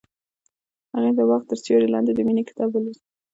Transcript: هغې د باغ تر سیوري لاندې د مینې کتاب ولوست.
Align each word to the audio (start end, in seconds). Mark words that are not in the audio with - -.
هغې 0.93 1.11
د 1.17 1.19
باغ 1.29 1.41
تر 1.49 1.57
سیوري 1.63 1.87
لاندې 1.93 2.11
د 2.13 2.19
مینې 2.27 2.43
کتاب 2.49 2.69
ولوست. 2.71 3.03